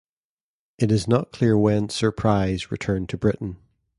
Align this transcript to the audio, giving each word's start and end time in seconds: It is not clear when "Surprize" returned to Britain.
It 0.79 0.91
is 0.91 1.07
not 1.07 1.31
clear 1.31 1.55
when 1.55 1.89
"Surprize" 1.89 2.71
returned 2.71 3.07
to 3.09 3.17
Britain. 3.19 3.57